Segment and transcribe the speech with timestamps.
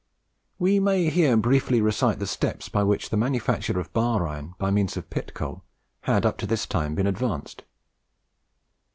[0.57, 4.71] We may here briefly recite the steps by which the manufacture of bar iron by
[4.71, 5.63] means of pit coal
[6.01, 7.63] had up to this time been advanced.